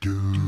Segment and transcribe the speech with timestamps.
[0.00, 0.47] do.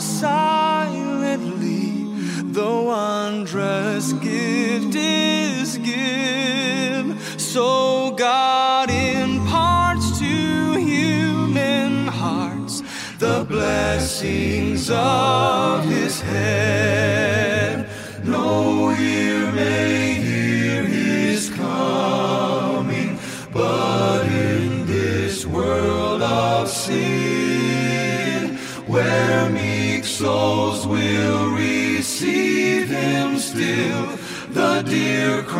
[0.00, 1.90] Silently
[2.42, 7.18] the wondrous gift is given.
[7.38, 12.82] So God imparts to human hearts
[13.18, 16.79] the blessings of His head.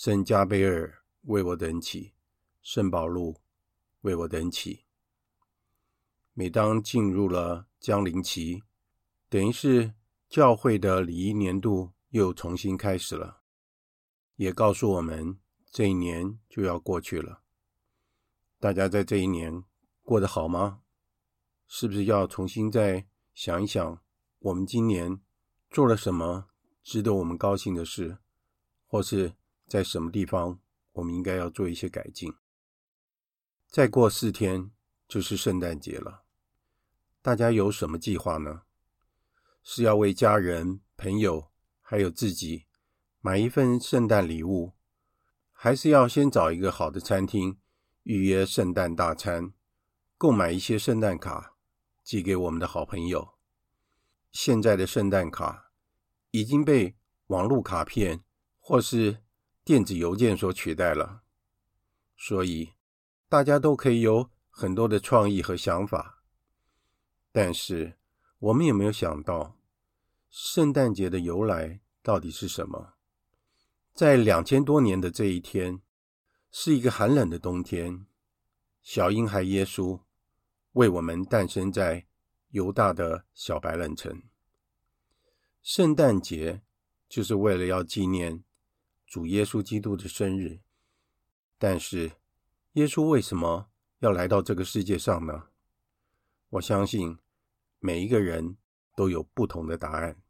[0.00, 2.12] 圣加贝尔为我等起，
[2.62, 3.34] 圣保禄
[4.02, 4.84] 为我等起。
[6.34, 8.62] 每当进入了江陵期，
[9.28, 9.92] 等于是
[10.28, 13.40] 教会的礼仪年度又重新开始了，
[14.36, 15.36] 也告诉我们
[15.68, 17.42] 这一年就要过去了。
[18.60, 19.64] 大家在这一年
[20.04, 20.82] 过得好吗？
[21.66, 23.04] 是不是要重新再
[23.34, 24.00] 想一想，
[24.38, 25.20] 我们今年
[25.68, 26.50] 做了什么
[26.84, 28.18] 值得我们高兴的事，
[28.86, 29.34] 或是
[29.68, 30.58] 在什么地方
[30.92, 32.32] 我们应该要做一些改进？
[33.68, 34.70] 再过四天
[35.06, 36.24] 就是圣诞节了，
[37.20, 38.62] 大家有什么计划呢？
[39.62, 41.50] 是要为家人、朋友
[41.82, 42.64] 还有自己
[43.20, 44.72] 买一份圣诞礼物，
[45.52, 47.58] 还是要先找一个好的餐厅
[48.04, 49.52] 预约圣诞大餐，
[50.16, 51.54] 购买一些圣诞卡
[52.02, 53.34] 寄给我们的好朋友？
[54.32, 55.70] 现在的圣诞卡
[56.30, 58.24] 已经被网络卡片
[58.58, 59.22] 或是
[59.68, 61.20] 电子邮件所取代了，
[62.16, 62.72] 所以
[63.28, 66.22] 大家都可以有很多的创意和想法。
[67.30, 67.98] 但是
[68.38, 69.58] 我们有没有想到，
[70.30, 72.94] 圣诞节的由来到底是什么？
[73.92, 75.82] 在两千多年的这一天，
[76.50, 78.06] 是一个寒冷的冬天，
[78.82, 80.00] 小婴孩耶稣
[80.72, 82.06] 为我们诞生在
[82.52, 84.22] 犹大的小白冷城。
[85.60, 86.62] 圣诞节
[87.06, 88.42] 就是为了要纪念
[89.08, 90.60] 主耶稣基督的生日，
[91.56, 92.12] 但是
[92.74, 93.70] 耶稣为什么
[94.00, 95.48] 要来到这个世界上呢？
[96.50, 97.16] 我相信
[97.78, 98.58] 每一个人
[98.94, 100.20] 都有不同的答案。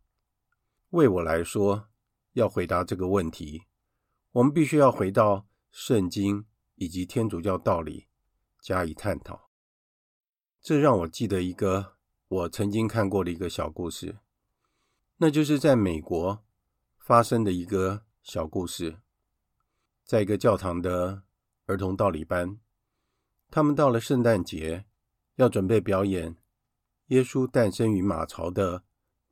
[0.90, 1.88] 为我来说，
[2.34, 3.64] 要回答这个问题，
[4.30, 6.46] 我们必须要回到圣经
[6.76, 8.06] 以及天主教道理
[8.60, 9.50] 加以探讨。
[10.60, 11.96] 这让我记得一个
[12.28, 14.18] 我曾经看过的一个小故事。
[15.16, 16.44] 那就是在美国
[16.96, 18.98] 发生的一个小故事，
[20.04, 21.22] 在一个教堂的
[21.64, 22.60] 儿童道理班，
[23.50, 24.84] 他们到了圣诞节，
[25.36, 26.36] 要准备表演
[27.06, 28.84] 耶稣诞生于马槽的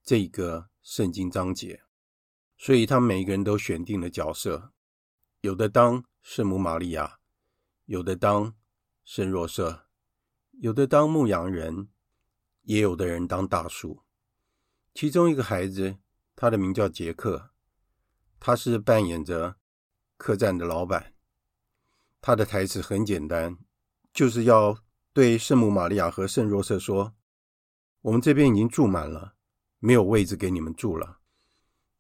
[0.03, 1.83] 这个圣经章节，
[2.57, 4.73] 所以他们每个人都选定了角色，
[5.43, 7.19] 有的当圣母玛利亚，
[7.85, 8.55] 有的当
[9.05, 9.89] 圣若瑟，
[10.53, 11.91] 有的当牧羊人，
[12.63, 14.01] 也有的人当大树。
[14.95, 15.99] 其中一个孩子，
[16.35, 17.51] 他的名叫杰克，
[18.39, 19.57] 他是扮演着
[20.17, 21.15] 客栈的老板。
[22.21, 23.59] 他的台词很简单，
[24.13, 24.79] 就是要
[25.13, 27.15] 对圣母玛利亚和圣若瑟说
[28.03, 29.35] ：“我们这边已经住满了，
[29.79, 31.19] 没有位置给你们住了。”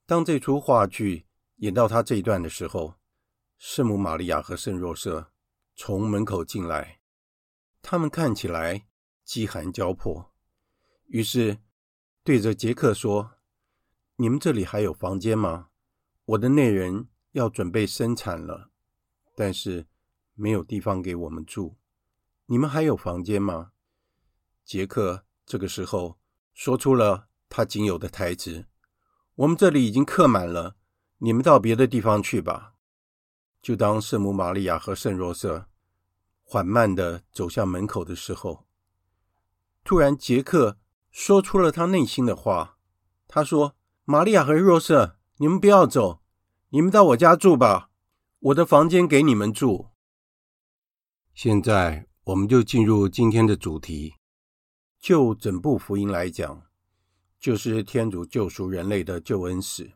[0.06, 2.94] 当这出话剧演到他这一段的时候，
[3.58, 5.32] 圣母玛利亚和圣若瑟
[5.74, 7.00] 从门口进来，
[7.82, 8.86] 他们看起来
[9.24, 10.32] 饥寒交迫，
[11.06, 11.58] 于是。
[12.24, 13.38] 对着杰克说
[14.18, 15.68] ：“你们这里还有房间吗？
[16.26, 18.70] 我的内人要准备生产了，
[19.34, 19.86] 但是
[20.34, 21.76] 没有地方给我们住。
[22.46, 23.72] 你们还有房间吗？”
[24.64, 26.18] 杰克这个时候
[26.52, 28.66] 说出了他仅有的台词
[29.36, 30.76] ：“我们这里已经客满了，
[31.18, 32.74] 你们到别的地方去吧。”
[33.62, 35.66] 就当圣母玛利亚和圣若瑟
[36.44, 38.66] 缓慢地走向门口的时候，
[39.82, 40.78] 突然杰克。
[41.18, 42.76] 说出了他内心的话。
[43.26, 43.74] 他说
[44.04, 46.22] ：“玛利亚和若瑟，你们不要走，
[46.70, 47.90] 你们到我家住吧，
[48.38, 49.88] 我的房间给你们住。”
[51.34, 54.14] 现在，我们就进入今天的主题。
[54.98, 56.66] 就整部福音来讲，
[57.38, 59.92] 就是天主救赎人类的救恩史，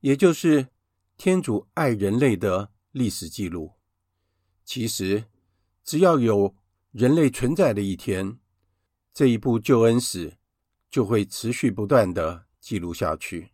[0.00, 0.68] 也就是
[1.16, 3.72] 天主爱人类的历史记录。
[4.62, 5.24] 其实，
[5.82, 6.54] 只要有
[6.92, 8.38] 人类存在的一天，
[9.14, 10.36] 这一部救恩史
[10.90, 13.53] 就会持续不断的记录下去，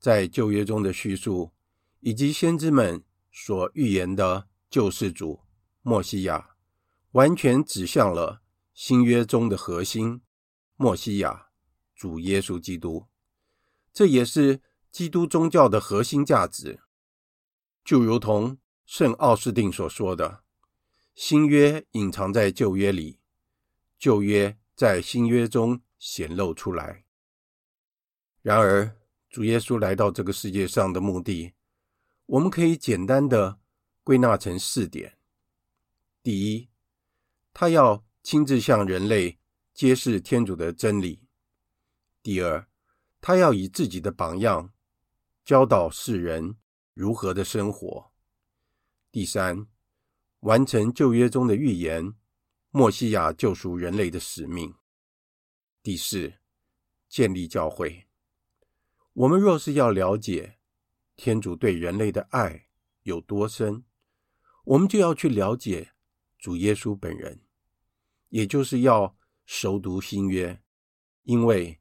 [0.00, 1.52] 在旧约中的叙述，
[2.00, 5.42] 以及先知们所预言的救世主
[5.82, 6.56] 默西亚，
[7.12, 8.42] 完全指向了
[8.72, 10.22] 新约中的核心——
[10.76, 11.48] 默西亚，
[11.94, 13.06] 主耶稣基督。
[13.92, 16.80] 这也是基督宗教的核心价值。
[17.84, 20.42] 就如同圣奥斯定所说的
[21.14, 23.20] ：“新约隐藏在旧约里。”
[23.98, 27.04] 旧约在新约中显露出来。
[28.40, 28.96] 然而，
[29.30, 31.54] 主耶稣来到这个世界上的目的，
[32.26, 33.60] 我们可以简单的
[34.02, 35.16] 归纳成四点：
[36.20, 36.68] 第一，
[37.52, 39.38] 他要亲自向人类
[39.72, 41.20] 揭示天主的真理；
[42.24, 42.66] 第二，
[43.20, 44.72] 他要以自己的榜样
[45.44, 46.56] 教导世人
[46.92, 48.10] 如何的生活；
[49.12, 49.64] 第三，
[50.40, 52.14] 完成旧约中的预言。
[52.72, 54.72] 默西亚救赎人类的使命。
[55.82, 56.34] 第四，
[57.08, 58.06] 建立教会。
[59.20, 60.56] 我们若是要了解
[61.14, 62.68] 天主对人类的爱
[63.02, 63.84] 有多深，
[64.64, 65.92] 我们就要去了解
[66.38, 67.42] 主耶稣本人，
[68.30, 70.62] 也就是要熟读新约，
[71.24, 71.80] 因为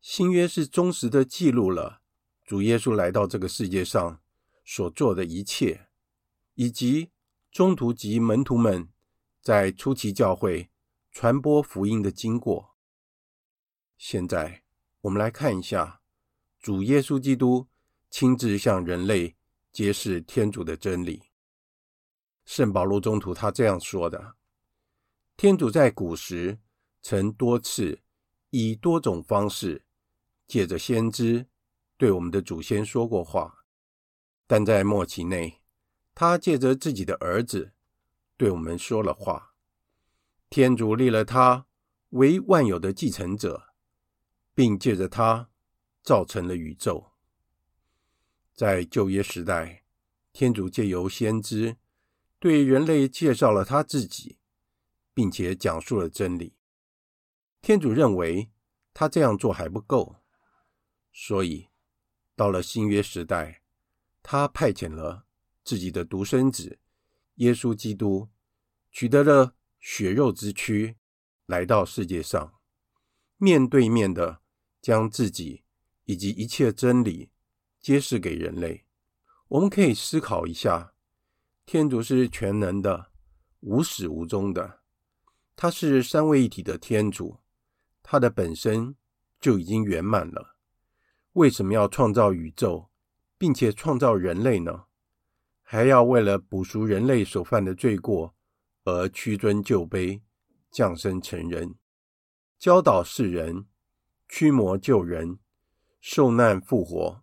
[0.00, 2.00] 新约是忠实的记录了
[2.44, 4.20] 主耶稣来到这个世界上
[4.64, 5.88] 所做的一切，
[6.54, 7.10] 以及
[7.50, 8.88] 宗徒及门徒们。
[9.40, 10.68] 在初期教会
[11.10, 12.76] 传播福音的经过。
[13.96, 14.62] 现在，
[15.00, 15.97] 我们来看一下
[16.58, 17.66] 主耶稣基督
[18.10, 19.36] 亲自向人类
[19.72, 21.22] 揭示天主的真理。
[22.44, 24.36] 圣保禄宗徒他这样说的
[25.36, 26.58] ：“天主在古时
[27.02, 28.00] 曾多次
[28.50, 29.84] 以多种方式
[30.46, 31.46] 借着先知
[31.96, 33.64] 对我们的祖先说过话，
[34.46, 35.60] 但在末期内，
[36.14, 37.72] 他借着自己的儿子。”
[38.38, 39.52] 对我们说了话，
[40.48, 41.66] 天主立了他
[42.10, 43.74] 为万有的继承者，
[44.54, 45.50] 并借着他
[46.08, 47.12] 造成了宇宙。
[48.54, 49.84] 在旧约时代，
[50.32, 51.76] 天主借由先知
[52.38, 54.38] 对人类介绍了他自己，
[55.12, 56.54] 并且讲述了真理。
[57.60, 58.50] 天主认为
[58.94, 60.16] 他这样做还不够，
[61.12, 61.68] 所以
[62.34, 63.60] 到了新约时代，
[64.22, 65.26] 他派遣了
[65.62, 66.78] 自己的独生子。
[67.34, 68.30] 耶稣基督
[68.90, 70.96] 取得了血肉之躯，
[71.44, 72.54] 来到世界上，
[73.36, 74.40] 面对面的
[74.80, 75.64] 将自己
[76.08, 77.30] 以及一切真理
[77.78, 78.86] 揭示给人类。
[79.48, 80.94] 我们可以思考一下：
[81.66, 83.12] 天主是全能的、
[83.60, 84.80] 无始无终的，
[85.54, 87.40] 他是三位一体的天主，
[88.02, 88.96] 他的本身
[89.38, 90.56] 就已经圆满了。
[91.34, 92.88] 为什么要创造宇宙，
[93.36, 94.84] 并且创造人类呢？
[95.62, 98.34] 还要为了补赎人类所犯的罪过
[98.84, 100.22] 而屈尊就卑，
[100.70, 101.74] 降生成人，
[102.58, 103.66] 教导世人，
[104.26, 105.38] 驱魔救人，
[106.10, 107.22] 受难复活。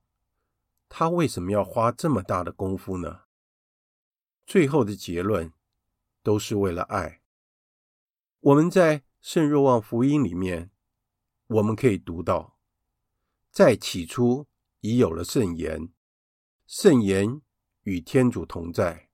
[0.88, 3.22] 他为什么要花这么大的功夫呢？
[4.46, 5.52] 最后的结论
[6.22, 7.24] 都是为了爱。
[8.42, 10.70] 我们在圣若望福音里面，
[11.48, 12.60] 我们可以读到，
[13.50, 14.46] 在起初
[14.82, 15.92] 已有了圣言，
[16.68, 17.42] 圣言。
[17.82, 19.10] 与天主同在，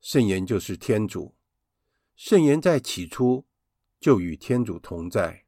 [0.00, 1.36] 圣言就是天主。
[2.16, 3.46] 圣言在起初
[4.00, 5.46] 就与天主同在，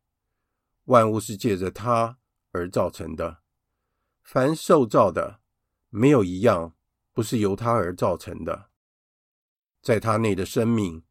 [0.84, 2.20] 万物是借着他
[2.52, 3.42] 而造成的。
[4.30, 5.40] 凡受造的，
[5.88, 6.74] 没有一样
[7.14, 8.68] 不是由他而造成的。
[9.80, 11.02] 在他内的生命，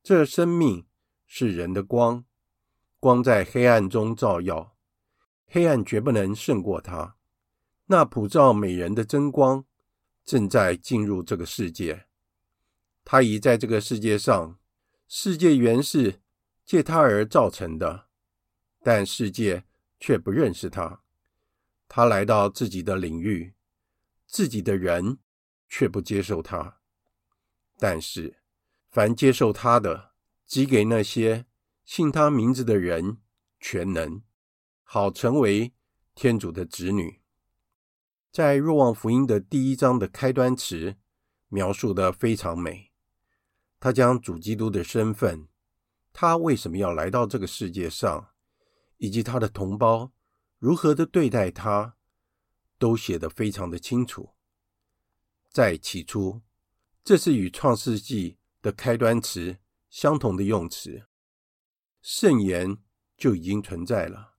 [0.00, 0.86] 这生命
[1.26, 2.24] 是人的光，
[3.00, 4.76] 光在黑暗中照耀，
[5.48, 7.16] 黑暗绝不能胜过他。
[7.86, 9.64] 那普照美人的真光。
[10.24, 12.06] 正在进入这个世界，
[13.04, 14.56] 他已在这个世界上。
[15.08, 16.20] 世界原是
[16.64, 18.06] 借他而造成的，
[18.84, 19.64] 但世界
[19.98, 21.02] 却不认识他。
[21.88, 23.54] 他来到自己的领域，
[24.26, 25.18] 自己的人
[25.68, 26.78] 却不接受他。
[27.78, 28.38] 但是，
[28.90, 30.12] 凡接受他的，
[30.44, 31.46] 即给那些
[31.84, 33.18] 信他名字的人
[33.60, 34.22] 全能，
[34.82, 35.72] 好成为
[36.14, 37.20] 天主的子女。
[38.32, 40.96] 在若望福音的第一章的开端词
[41.48, 42.90] 描述的非常美，
[43.78, 45.48] 他将主基督的身份，
[46.12, 48.30] 他为什么要来到这个世界上，
[48.98, 50.12] 以及他的同胞
[50.66, 51.96] 如何的对待他，
[52.76, 54.34] 都写得非常的清楚。
[55.48, 56.42] 在起初，
[57.04, 59.58] 这是与创世纪的开端词
[59.90, 61.06] 相同的用词，
[62.02, 62.78] 圣言
[63.16, 64.34] 就已经存在了，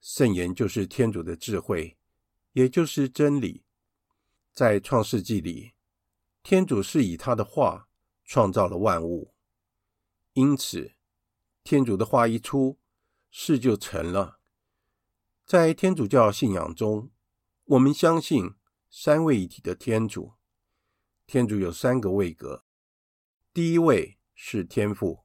[0.00, 1.96] 圣言就是天主的智慧。
[2.54, 3.64] 也就是真理，
[4.52, 5.74] 在创世纪里，
[6.42, 7.88] 天主是以他的话
[8.24, 9.32] 创造了万物，
[10.32, 10.94] 因此
[11.62, 12.80] 天主的话一出，
[13.30, 14.37] 事就成了。
[15.48, 17.10] 在天主教信仰中，
[17.64, 18.52] 我们相信
[18.90, 20.34] 三位一体的天主。
[21.26, 22.66] 天主有三个位格，
[23.54, 25.24] 第一位是天父，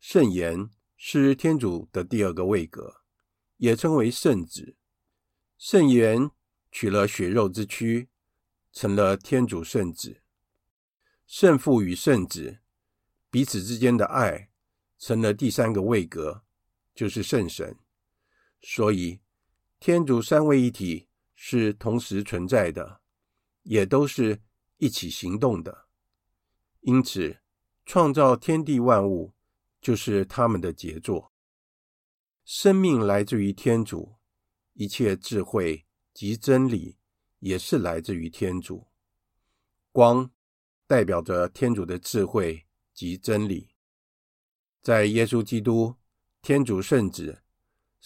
[0.00, 3.02] 圣言是天主的第二个位格，
[3.58, 4.74] 也称为圣子，
[5.56, 6.32] 圣言。
[6.72, 8.08] 取了血肉之躯，
[8.72, 10.22] 成了天主圣子。
[11.24, 12.58] 圣父与圣子
[13.30, 14.50] 彼此之间的爱，
[14.98, 16.42] 成了第三个位格，
[16.92, 17.78] 就是圣神。
[18.60, 19.20] 所以，
[19.84, 23.02] 天主三位一体是同时存在的，
[23.64, 24.40] 也都是
[24.78, 25.88] 一起行动的。
[26.80, 27.42] 因此，
[27.84, 29.34] 创造天地万物
[29.82, 31.34] 就是他们的杰作。
[32.46, 34.14] 生命来自于天主，
[34.72, 35.84] 一切智慧。
[36.14, 36.96] 及真理
[37.40, 38.86] 也是来自于天主，
[39.92, 40.30] 光
[40.86, 42.64] 代表着天主的智慧
[42.94, 43.74] 及真理。
[44.80, 45.96] 在耶稣基督
[46.40, 47.43] 天主圣子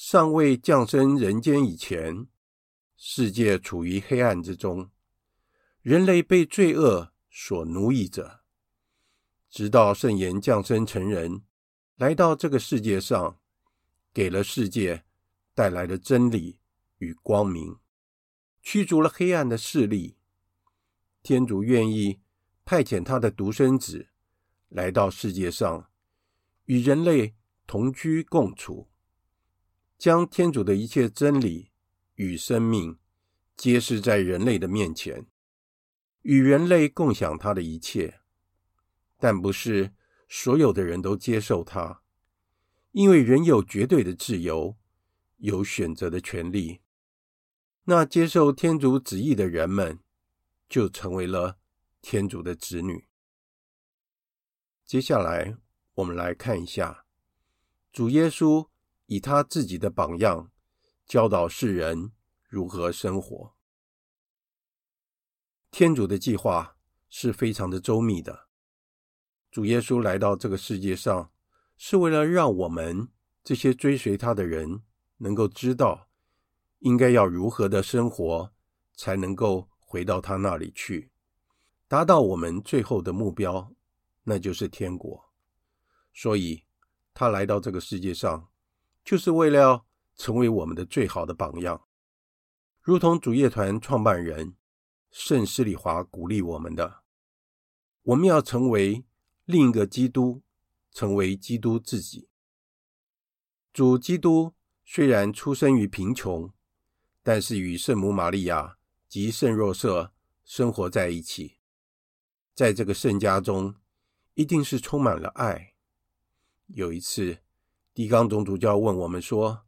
[0.01, 2.29] 尚未降生人间以前，
[2.97, 4.93] 世界处于黑暗之中，
[5.83, 8.43] 人类被罪恶所奴役着。
[9.51, 11.43] 直到圣言降生成人，
[11.97, 13.41] 来到这个世界上，
[14.15, 15.05] 给了世界
[15.53, 16.61] 带来了真理
[16.99, 17.77] 与光明。
[18.63, 20.17] 驱逐了黑暗的势力，
[21.25, 22.21] 天主愿意
[22.65, 24.11] 派遣他的独生子
[24.69, 25.91] 来到世界上，
[26.67, 27.35] 与人类
[27.67, 28.88] 同居共处，
[29.99, 31.73] 将天主的一切真理
[32.15, 32.97] 与生命
[33.57, 35.27] 揭示在人类的面前，
[36.23, 38.21] 与人类共享他的一切。
[39.19, 39.93] 但不是
[40.29, 42.03] 所有的人都接受他，
[42.93, 44.77] 因为人有绝对的自由，
[45.39, 46.81] 有选择的权利。
[47.85, 49.99] 那接受天主旨意的人们，
[50.69, 51.59] 就成为了
[52.01, 53.09] 天主的子女。
[54.85, 55.57] 接下来，
[55.95, 57.05] 我们来看一下
[57.93, 58.69] 主耶稣
[59.09, 60.51] 以他自己的榜样，
[61.07, 62.13] 教导世人
[62.47, 63.55] 如何生活。
[65.71, 66.77] 天主的计划
[67.09, 68.49] 是非常的周密的。
[69.51, 71.33] 主耶稣来到这个世界上，
[71.77, 73.09] 是为了让我们
[73.43, 74.83] 这些追随他的人
[75.17, 76.09] 能够知道。
[76.81, 78.53] 应该要如何的生活，
[78.95, 81.11] 才能够回到他那里去，
[81.89, 83.73] 达到我们最后的目标，
[84.23, 85.29] 那就是天国。
[86.15, 86.63] 所以，
[87.13, 88.49] 他来到这个世界上，
[89.09, 89.87] 就是为了
[90.17, 91.89] 成为我们的最好的榜样。
[92.83, 94.55] 如同主业团创办人
[95.11, 97.03] 圣施礼华鼓励我们的，
[98.03, 99.07] 我们要成为
[99.47, 100.43] 另一个基督，
[100.93, 102.29] 成为基督自己。
[103.73, 104.53] 主基督
[104.85, 106.53] 虽然出生于贫穷，
[107.23, 108.77] 但是与圣母玛利亚
[109.09, 110.13] 及圣若瑟
[110.45, 111.57] 生活在一起，
[112.55, 113.75] 在这个圣家中，
[114.35, 115.73] 一定是充满了爱。
[116.67, 117.39] 有一次，
[117.99, 119.67] 狄刚总主教问我们说，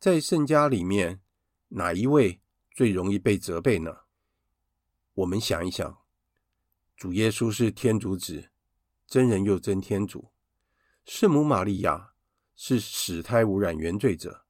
[0.00, 1.20] 在圣家里面，
[1.68, 2.40] 哪一位
[2.72, 3.96] 最容易被责备呢？
[5.14, 5.96] 我们想一想，
[6.96, 8.50] 主耶稣是天主子，
[9.06, 10.32] 真人又真天主；
[11.04, 12.12] 圣母玛利亚
[12.56, 14.44] 是始胎无染原罪者，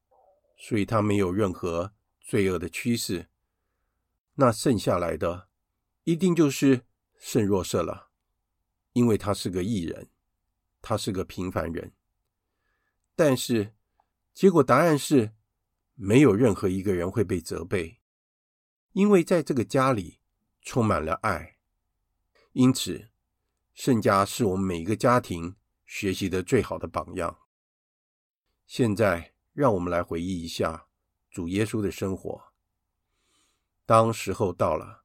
[0.56, 3.28] 所以她没有任何罪恶的趋势。
[4.36, 5.48] 那剩下来的，
[6.04, 6.86] 一定就是
[7.18, 8.08] 圣若瑟了，
[8.94, 10.08] 因为他是个义人。
[10.80, 11.92] 他是个平凡人，
[13.22, 13.74] 但是
[14.32, 15.34] 结果答案是，
[15.94, 18.00] 没有任何一个人会被责备，
[18.92, 20.20] 因为在这个家里
[20.62, 21.58] 充满了爱。
[22.52, 23.10] 因此，
[23.74, 27.40] 圣家是我们每一个家庭学习的最好的榜样。
[28.66, 30.86] 现在，让我们来回忆一下
[31.30, 32.42] 主耶稣的生活。
[33.84, 35.04] 当时候到了，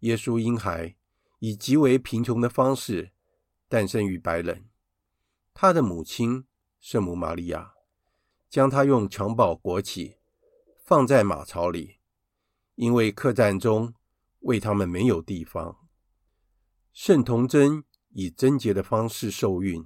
[0.00, 0.94] 耶稣婴孩
[1.38, 3.12] 以极为贫穷的方式
[3.66, 4.62] 诞生于白冷。
[5.54, 6.46] 他的母亲
[6.88, 7.74] 圣母玛利亚
[8.48, 10.18] 将他用襁褓裹起，
[10.84, 11.96] 放在马槽里，
[12.76, 13.92] 因为客栈中
[14.42, 15.76] 为他们没有地方。
[16.92, 19.84] 圣童贞以贞洁的方式受孕，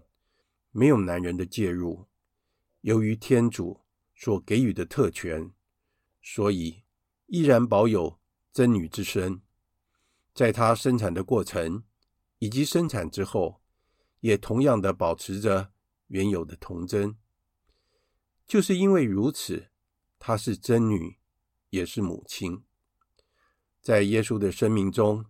[0.73, 2.07] 没有男人的介入。
[2.83, 3.80] 由于天主
[4.14, 5.54] 所给予的特权，
[6.21, 6.83] 所以
[7.28, 8.21] 依然保有
[8.52, 9.40] 真女之身。
[10.35, 11.83] 在她生产的过程
[12.40, 13.62] 以及生产之后。
[14.21, 15.73] 也同样的保持着
[16.11, 17.17] 原有的童贞，
[18.47, 19.71] 就是因为如此，
[20.19, 21.19] 她是真女，
[21.71, 22.63] 也是母亲。
[23.80, 25.25] 在耶稣的生命中，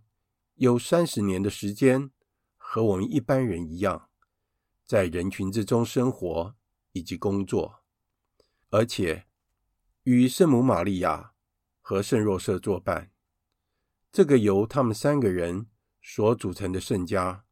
[0.55, 2.11] 有三十年的时间，
[2.57, 4.09] 和我们一般人一样，
[4.85, 6.55] 在人群之中生活
[6.91, 7.83] 以及工作，
[8.69, 9.25] 而且
[10.03, 11.33] 与圣母玛利亚
[11.79, 13.11] 和圣若瑟作伴。
[14.11, 15.67] 这个由他们三个人
[16.01, 17.45] 所组成的圣家。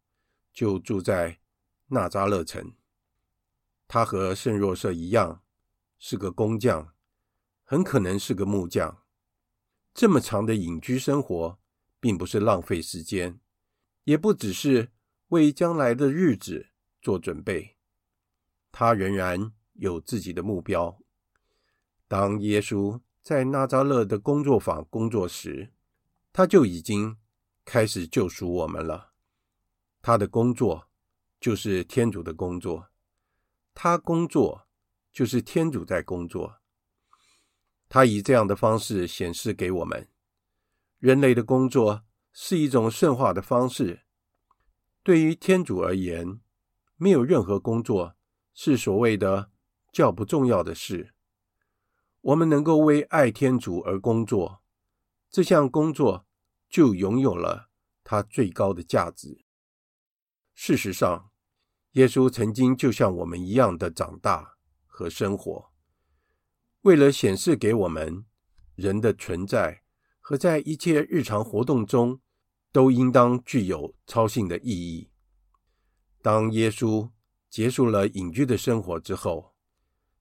[0.52, 1.40] 就住在
[1.88, 2.74] 纳扎勒城。
[3.92, 5.42] 他和圣若瑟一样，
[5.98, 6.94] 是个工匠，
[7.64, 9.02] 很可能是个木匠。
[9.96, 11.58] 这么长的隐居生活，
[12.00, 13.40] 并不是浪费时间，
[14.04, 14.92] 也不只是
[15.30, 16.68] 为将来的日子
[17.02, 17.78] 做准备。
[18.72, 21.00] 他仍然有自己的目标。
[22.08, 25.74] 当耶稣在纳扎勒的工作坊工作时，
[26.32, 27.18] 他就已经
[27.66, 29.14] 开始救赎我们了。
[30.00, 30.88] 他的工作
[31.40, 32.89] 就是天主的工作，
[33.82, 34.68] 他工作
[35.10, 36.60] 就是天主在工作。
[37.88, 40.10] 他以这样的方式显示给我们：
[40.98, 44.02] 人类的工作是一种圣化的方式。
[45.02, 46.42] 对于天主而言，
[46.98, 48.18] 没有任何工作
[48.54, 49.50] 是所谓的
[49.94, 51.14] 较不重要的事。
[52.20, 54.62] 我们能够为爱天主而工作，
[55.30, 56.28] 这项工作
[56.70, 57.70] 就拥有了
[58.04, 59.46] 它最高的价值。
[60.54, 61.32] 事实上，
[61.94, 65.72] 耶稣曾经就像我们一样的长大和生活，
[66.82, 68.26] 为了显示给我们
[68.76, 69.82] 人的存在
[70.20, 72.22] 和在一切日常活动中
[72.72, 75.10] 都应当具有超性的意义。
[76.22, 77.10] 当耶稣
[77.50, 79.56] 结束了隐居的生活之后，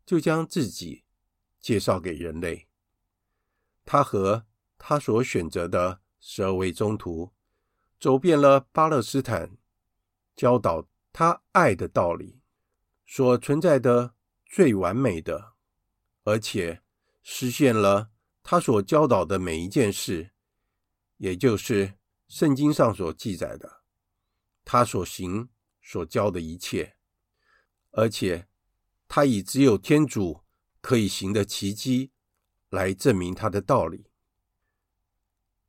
[0.06, 1.04] 就将自己
[1.60, 2.68] 介绍给人类。
[3.84, 4.46] 他和
[4.78, 7.32] 他所选择的十二位宗徒
[8.00, 9.58] 走遍了巴勒斯坦。
[10.36, 10.86] 教导
[11.18, 12.38] 他爱的道理，
[13.04, 14.14] 所存在的
[14.46, 15.54] 最完美的，
[16.22, 16.80] 而且
[17.24, 18.12] 实现了
[18.44, 20.30] 他所教导的每一件事，
[21.16, 21.94] 也就是
[22.28, 23.82] 圣经上所记载的，
[24.64, 25.48] 他所行
[25.82, 26.94] 所教的一切，
[27.90, 28.46] 而且
[29.08, 30.44] 他以只有天主
[30.80, 32.12] 可以行的奇迹
[32.68, 34.06] 来证明他的道理。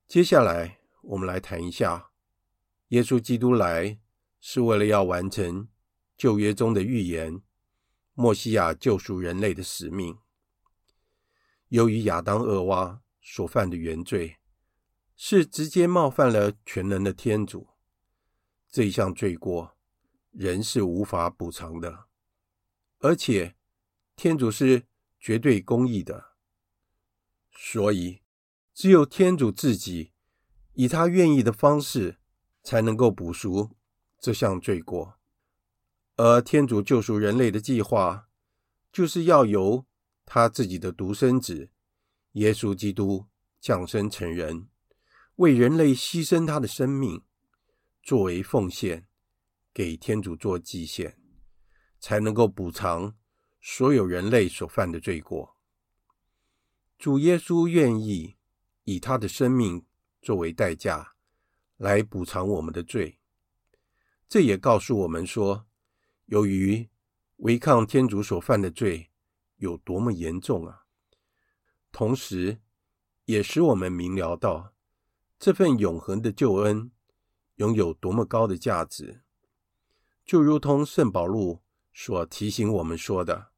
[0.08, 2.12] 接下来，我们来谈一下
[2.90, 4.00] 耶稣基督来。
[4.40, 5.68] 是为了要完成
[6.18, 7.42] 旧约中的预言，
[8.14, 10.18] 默西亚救赎人类的使命。
[11.68, 14.38] 由于亚当、厄娃所犯的原罪，
[15.16, 17.68] 是直接冒犯了全能的天主，
[18.70, 19.78] 这一项罪过，
[20.32, 22.08] 人是无法补偿的。
[23.00, 23.56] 而且，
[24.16, 24.88] 天主是
[25.20, 26.34] 绝对公义的，
[27.52, 28.22] 所以
[28.74, 30.14] 只有天主自己
[30.74, 32.20] 以他愿意的方式，
[32.64, 33.78] 才能够补赎。
[34.20, 35.18] 这项罪过，
[36.18, 38.28] 而天主救赎人类的计划，
[38.92, 39.86] 就是要由
[40.26, 41.72] 他自己的独生子
[42.34, 43.28] 耶稣基督
[43.62, 44.68] 降生成人，
[45.36, 47.24] 为人类牺牲他的生命，
[48.04, 49.08] 作为奉献，
[49.74, 51.18] 给天主做祭献，
[52.00, 53.16] 才能够补偿
[53.62, 55.56] 所有人类所犯的罪过。
[56.98, 58.36] 主耶稣愿意
[58.84, 59.86] 以他的生命
[60.22, 61.14] 作为代价，
[61.78, 63.19] 来补偿我们的罪。
[64.30, 65.66] 这也告诉我们说，
[66.28, 66.88] 由于
[67.38, 69.10] 违抗天主所犯的罪
[69.56, 70.86] 有多么严重啊！
[71.92, 72.60] 同时，
[73.26, 74.76] 也使我们明了到
[75.40, 76.92] 这份永恒的救恩
[77.56, 79.24] 拥有多么高的价值。
[80.24, 83.50] 就如同圣保禄所提醒我们说的：“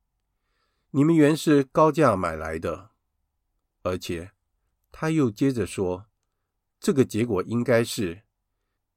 [0.92, 2.92] 你们原是高价买来的。”
[3.84, 4.32] 而且，
[4.90, 6.06] 他又接着说
[6.80, 8.22] ：“这个结果应该是，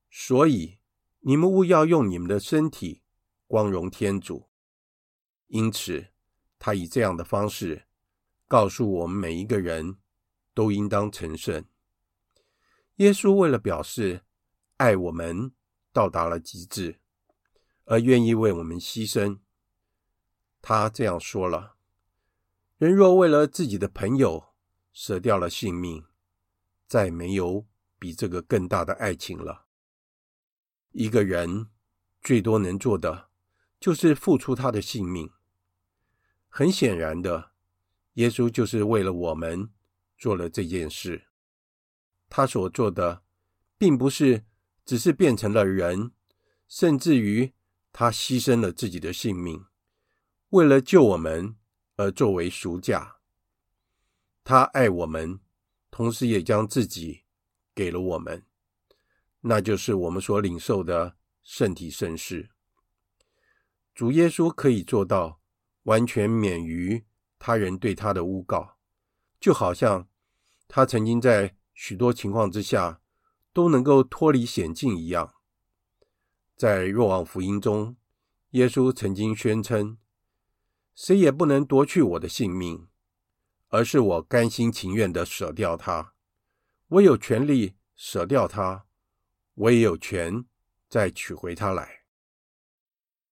[0.08, 0.78] 所以。”
[1.26, 3.00] 你们务要用你们的身体
[3.46, 4.50] 光荣天主，
[5.46, 6.08] 因此，
[6.58, 7.87] 他以这样的方式
[8.46, 9.96] 告诉我们每一个人
[10.52, 11.64] 都应当成圣。
[12.96, 14.20] 耶稣为了表示
[14.76, 15.52] 爱我们
[15.94, 17.00] 到达了极致，
[17.87, 19.38] 而愿意为我们牺牲，
[20.60, 21.76] 他这样说了：
[22.76, 24.52] 人若为了自己的朋友
[24.92, 26.04] 舍掉了性命，
[26.87, 27.64] 再没有
[27.98, 29.64] 比这个更大的爱情了。
[30.94, 31.66] 一个人
[32.22, 33.28] 最多能做的，
[33.80, 35.28] 就是付出他的性命。
[36.48, 37.50] 很显然的，
[38.12, 39.70] 耶稣就是为了我们
[40.16, 41.26] 做了这件事。
[42.28, 43.24] 他所做的，
[43.76, 44.44] 并不是
[44.85, 46.12] 只是变成了人，
[46.68, 47.52] 甚至于
[47.92, 49.64] 他牺牲了自己的性命，
[50.50, 51.57] 为了救我们
[51.96, 53.16] 而作为赎价。
[54.44, 55.40] 他爱我们，
[55.90, 57.24] 同时也将自己
[57.74, 58.46] 给了我们。
[59.46, 62.48] 那就是我们所领受的圣体圣事。
[63.94, 65.38] 主耶稣可以做到
[65.83, 67.04] 完全免于
[67.38, 68.78] 他人对他的诬告，
[69.38, 70.09] 就好像
[70.66, 73.02] 他曾经在许多情况之下
[73.52, 75.35] 都能够脱离险境一样。
[76.57, 77.96] 在若望福音中，
[78.52, 79.98] 耶稣曾经宣称
[80.96, 82.88] ：“谁也不能夺去我的性命，
[83.68, 86.14] 而是我甘心情愿的舍掉它。
[86.88, 88.87] 我有权利舍掉它。”
[89.54, 90.44] 我也有权
[90.88, 92.04] 再取回他来。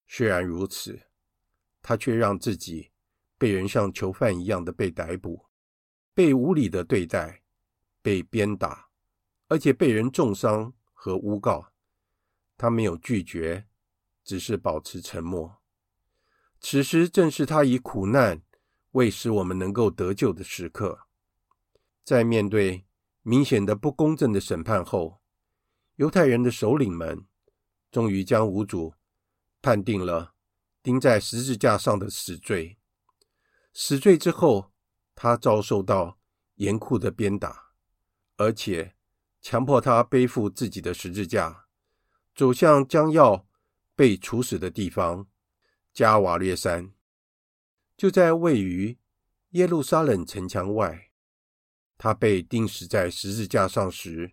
[0.06, 1.00] 虽然如此，
[1.80, 2.90] 他却让自己
[3.38, 5.46] 被人像囚犯一样的被逮捕，
[6.14, 7.42] 被无理的对待，
[8.02, 8.88] 被鞭打，
[9.48, 11.72] 而且被人重伤和诬告。
[12.56, 13.66] 他没有拒绝，
[14.22, 15.61] 只是保持沉默。
[16.61, 18.42] 此时正是他以苦难
[18.92, 21.08] 为使我们能够得救的时刻。
[22.04, 22.85] 在面对
[23.22, 25.21] 明显的不公正的审判后，
[26.03, 27.27] 犹太人的首领们
[27.93, 28.93] 终于将无主
[29.61, 30.35] 判定了
[30.83, 32.77] 钉在十字架上的死罪。
[33.73, 34.73] 死罪之后，
[35.15, 36.19] 他遭受到
[36.57, 37.75] 严酷的鞭打，
[38.37, 38.97] 而且
[39.41, 41.67] 强迫他背负自己的十字架，
[42.35, 43.47] 走向将要
[43.95, 45.29] 被处死的地方——
[45.95, 46.93] 加瓦略山。
[47.97, 48.99] 就在位于
[49.51, 51.12] 耶路撒冷城墙外，
[51.97, 54.33] 他被钉死在十字架上时，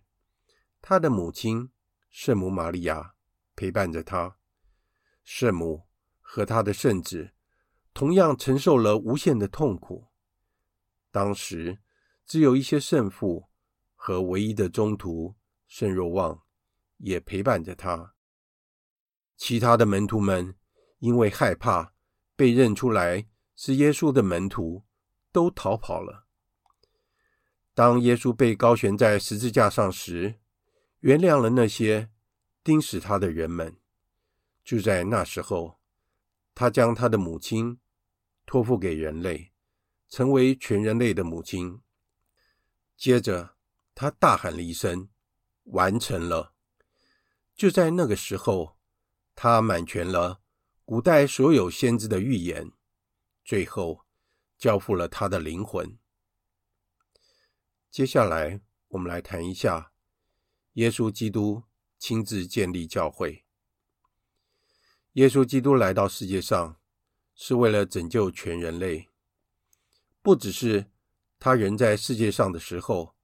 [0.82, 1.70] 他的母亲
[2.10, 3.14] 圣母玛利亚
[3.54, 4.36] 陪伴着他，
[5.22, 5.86] 圣母
[6.20, 7.32] 和他的圣子
[7.92, 10.08] 同样承受了无限的痛苦。
[11.10, 11.78] 当时
[12.24, 13.48] 只有一些圣父
[13.94, 16.42] 和唯一的中徒圣若望
[16.98, 18.14] 也陪伴着他，
[19.36, 20.56] 其他的门徒们
[20.98, 21.94] 因为害怕
[22.34, 24.84] 被认出来是耶稣的门徒，
[25.30, 26.26] 都逃跑了。
[27.74, 30.39] 当耶稣被高悬在十字架上时，
[31.00, 32.10] 原谅了那些
[32.62, 33.76] 钉死他的人们。
[34.62, 35.80] 就在那时候，
[36.54, 37.80] 他将他的母亲
[38.46, 39.52] 托付给人类，
[40.08, 41.80] 成为全人类的母亲。
[42.96, 43.56] 接着，
[43.94, 45.08] 他大喊了一声
[45.72, 46.54] ：“完成了！”
[47.56, 48.78] 就在那个时候，
[49.34, 50.42] 他满全了
[50.84, 52.72] 古代所有先知的预言，
[53.44, 54.04] 最后
[54.58, 55.98] 交付了他的灵魂。
[57.90, 59.89] 接下来，我们来谈一下。
[60.74, 61.64] 耶稣基督
[61.98, 63.44] 亲自建立教会。
[65.14, 66.78] 耶稣基督来到世界上，
[67.34, 69.08] 是为了拯救全人类，
[70.22, 70.86] 不只是
[71.40, 73.16] 他人在世界上的时候，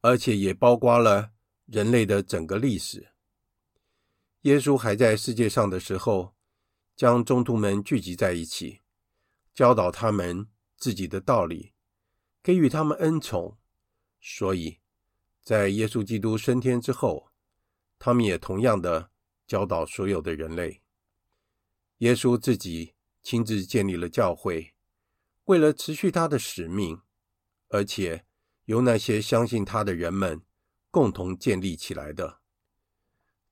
[0.00, 1.30] 而且也包括了
[1.66, 3.12] 人类的整个历史。
[4.40, 6.34] 耶稣还在世界上的时候，
[6.96, 8.80] 将宗徒们聚集在一起，
[9.54, 11.72] 教导他们自己的道理，
[12.42, 13.56] 给予他们恩宠，
[14.20, 14.81] 所以。
[15.42, 17.32] 在耶稣基督升天之后，
[17.98, 19.10] 他们也同样的
[19.44, 20.82] 教导所有的人类。
[21.98, 24.72] 耶稣自己亲自建立了教会，
[25.44, 27.00] 为了持续他的使命，
[27.68, 28.24] 而且
[28.66, 30.42] 由那些相信他的人们
[30.92, 32.40] 共同建立起来的。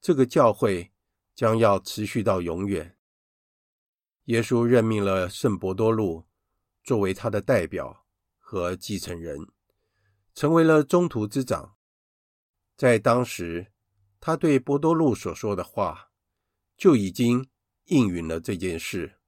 [0.00, 0.92] 这个教会
[1.34, 2.96] 将要持续到永远。
[4.26, 6.24] 耶稣任命了圣伯多禄
[6.84, 8.06] 作为他的代表
[8.38, 9.48] 和继承人，
[10.34, 11.76] 成为了中途之长。
[12.80, 13.70] 在当时，
[14.20, 16.12] 他对伯多禄所说的话
[16.78, 17.46] 就已经
[17.84, 19.20] 应允了这件事。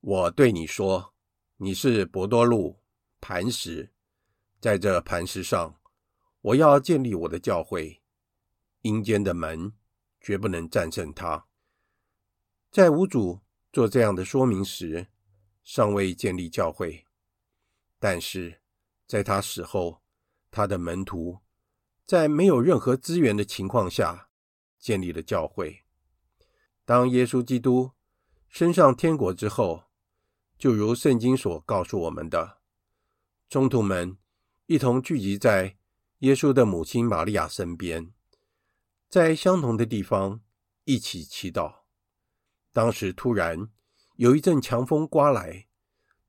[0.00, 1.14] 我对你说，
[1.56, 2.78] 你是伯多禄
[3.22, 3.90] 磐石，
[4.60, 5.80] 在这磐石上，
[6.42, 8.02] 我要建立我的教会，
[8.82, 9.72] 阴间的门
[10.20, 11.46] 绝不能战胜它。
[12.70, 13.40] 在五主
[13.72, 15.06] 做这样的说明时，
[15.64, 17.02] 尚未建立教会，
[17.98, 18.60] 但是
[19.06, 20.02] 在他死后，
[20.50, 21.40] 他的门徒
[22.06, 24.28] 在没有任何资源的情况下
[24.78, 25.82] 建立了教会。
[26.84, 27.90] 当耶稣基督
[28.48, 29.82] 升上天国之后，
[30.56, 32.58] 就如圣经所告诉我们的，
[33.50, 34.16] 宗徒们
[34.66, 35.76] 一同聚集在
[36.20, 38.12] 耶稣的母亲玛利亚身边，
[39.08, 40.40] 在相同的地方
[40.84, 41.80] 一起祈祷。
[42.72, 43.68] 当时突然
[44.14, 45.66] 有一阵强风刮来，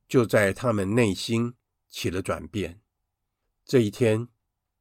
[0.08, 1.54] 就在他们内心
[1.88, 2.80] 起了转变。
[3.64, 4.28] 这一天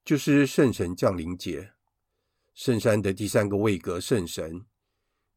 [0.08, 1.74] 就是圣神降临节，
[2.54, 4.66] 圣山的第三个位格圣神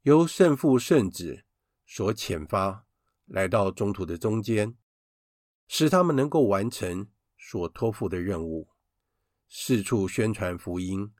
[0.02, 1.42] 由圣父、圣子
[1.84, 2.86] 所遣发，
[3.26, 4.76] 来到宗徒的中间，
[5.66, 8.68] 使他们能够完成所托付的任务，
[9.48, 11.12] 四处宣传福音，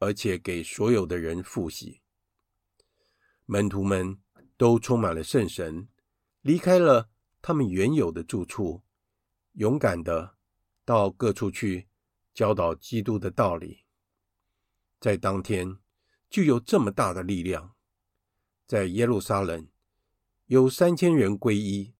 [0.00, 2.02] 而且给所有的人复习。
[3.46, 4.18] 门徒们。
[4.56, 5.88] 都充满了圣神，
[6.42, 7.08] 离开了
[7.40, 8.82] 他们原有的住处，
[9.52, 10.36] 勇敢的
[10.84, 11.88] 到各处去
[12.40, 13.84] 教导基督的道理。
[14.98, 15.76] 在当天，
[16.30, 17.74] 就有这么大的力量，
[18.66, 19.68] 在耶路撒冷
[20.46, 21.92] 有三千人皈依，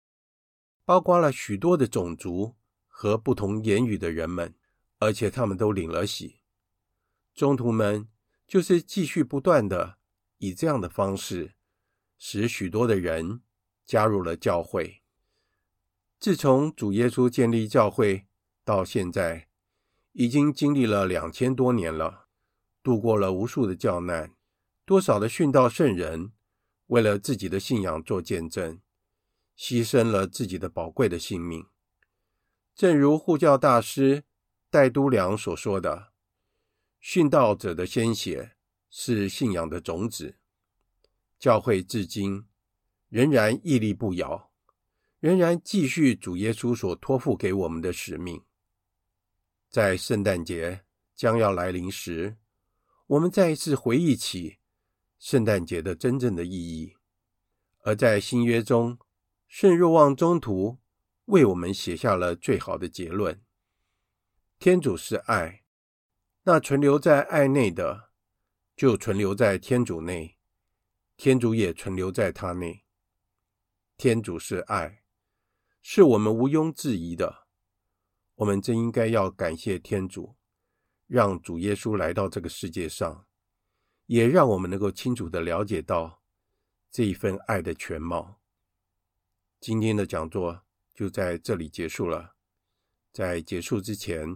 [0.86, 4.54] 包括了许多的种族和不同言语的人们，
[4.98, 6.40] 而且他们都领了洗。
[7.34, 8.08] 宗徒们
[8.48, 9.98] 就是继续不断地
[10.38, 11.56] 以这样的方式。
[12.16, 13.42] 使许多的人
[13.84, 15.02] 加入了教会。
[16.18, 18.26] 自从主耶稣建立教会
[18.64, 19.49] 到现在，
[20.12, 22.26] 已经经历了两千多年了，
[22.82, 24.34] 度过了无数的教难，
[24.84, 26.32] 多少的殉道圣人
[26.86, 28.80] 为了自己的信仰做见证，
[29.56, 31.66] 牺牲了自己的宝贵的性命。
[32.74, 34.24] 正如护教大师
[34.68, 36.12] 戴都良所说的
[37.02, 38.56] ：“殉道者的鲜血
[38.88, 40.38] 是信仰的种子。”
[41.38, 42.46] 教会至今
[43.08, 44.50] 仍然屹立不摇，
[45.20, 48.42] 仍然继续主耶稣所托付给我们的使命。
[49.70, 52.36] 在圣诞节将要来临时，
[53.06, 54.58] 我们再一次回忆起
[55.16, 56.96] 圣诞节的真正的意义。
[57.82, 58.98] 而在新约中，
[59.46, 60.80] 圣若望中途
[61.26, 63.40] 为我们写下了最好的结论：
[64.58, 65.62] 天主是爱，
[66.42, 68.10] 那存留在爱内的，
[68.74, 70.36] 就存留在天主内。
[71.16, 72.84] 天主也存留在他内。
[73.96, 75.04] 天主是爱，
[75.80, 77.46] 是我们毋庸置疑的。
[78.40, 80.34] 我们真应该要感谢天主，
[81.06, 83.26] 让主耶稣来到这个世界上，
[84.06, 86.22] 也让我们能够清楚地了解到
[86.90, 88.40] 这一份爱的全貌。
[89.60, 90.62] 今天的讲座
[90.94, 92.34] 就在这里结束了。
[93.12, 94.34] 在结束之前，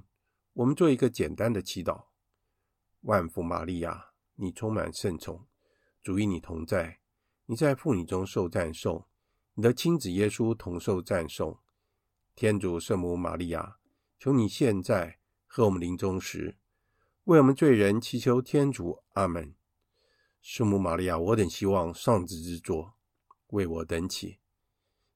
[0.52, 2.08] 我们做一个简单的祈祷：
[3.00, 5.46] 万福玛利亚，你充满圣宠。
[6.02, 7.00] 主与你同在，
[7.46, 9.06] 你在妇女中受赞颂，
[9.54, 11.58] 你的亲子耶稣同受赞颂。
[12.34, 13.78] 天主圣母玛利亚，
[14.24, 16.56] 求你现在和我们临终时，
[17.24, 19.02] 为我们罪人祈求天主。
[19.12, 19.54] 阿门。
[20.40, 22.94] 圣母玛利亚，我等希望上旨之作，
[23.48, 24.38] 为我等祈。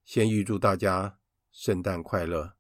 [0.05, 1.19] 先预祝大家
[1.51, 2.53] 圣诞快乐，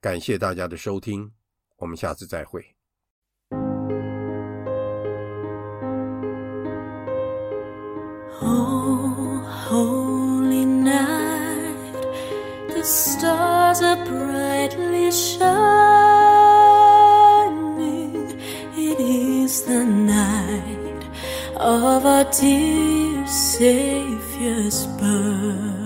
[0.00, 1.32] 感谢大家的收听，
[1.76, 2.74] 我们下次再会。
[8.40, 9.38] Oh,
[9.68, 11.94] holy night,
[13.82, 15.44] are brightly shining.
[18.76, 21.04] It is the night
[21.56, 25.83] of our dear Savior's birth.